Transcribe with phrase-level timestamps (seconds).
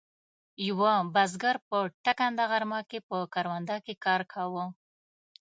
[0.67, 4.65] یوه بزګر په ټکنده غرمه کې په کرونده کې کار کاوه.